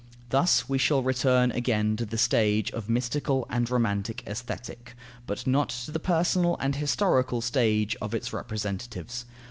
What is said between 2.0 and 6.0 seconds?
the stage of mystical and romantic Aesthetic, but not to the